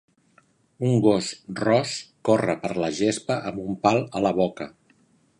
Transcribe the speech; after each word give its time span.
Un 0.91 0.95
gos 1.07 1.27
ros 1.59 1.91
corre 2.29 2.55
per 2.63 2.71
la 2.85 2.89
gespa 3.01 3.37
amb 3.51 3.61
un 3.65 3.77
pal 3.85 4.01
a 4.21 4.23
la 4.29 4.33
boca. 4.39 4.67